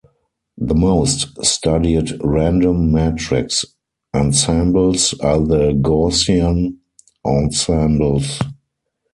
[0.57, 3.65] The most studied random matrix
[4.15, 6.77] ensembles are the Gaussian
[7.23, 8.39] ensembles.